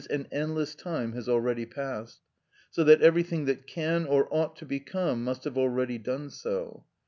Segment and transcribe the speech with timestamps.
[0.09, 2.21] _,an endless time, has already passed,
[2.71, 6.83] so that everything that can or ought to become must have already done so.